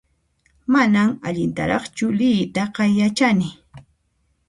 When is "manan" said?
0.73-1.11